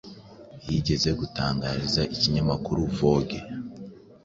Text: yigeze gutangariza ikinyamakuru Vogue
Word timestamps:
yigeze 0.67 1.09
gutangariza 1.19 2.01
ikinyamakuru 2.15 2.81
Vogue 2.97 3.39